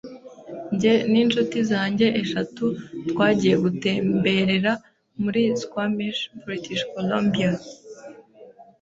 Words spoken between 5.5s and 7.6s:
squamish, British Colombia.